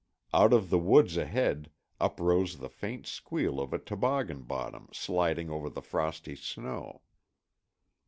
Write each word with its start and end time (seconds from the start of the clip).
Out 0.33 0.51
of 0.51 0.71
the 0.71 0.79
woods 0.79 1.15
ahead 1.15 1.69
uprose 1.99 2.57
the 2.57 2.69
faint 2.69 3.05
squeal 3.05 3.59
of 3.59 3.71
a 3.71 3.77
toboggan 3.77 4.41
bottom 4.41 4.89
sliding 4.91 5.51
over 5.51 5.69
the 5.69 5.83
frosty 5.83 6.35
snow. 6.35 7.03